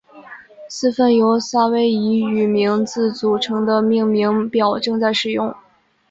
[0.67, 5.53] 四份由夏威夷语名字组成的命名表正在使用。